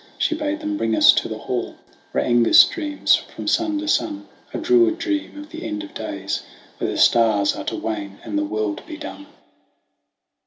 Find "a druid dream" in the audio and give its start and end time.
4.51-5.37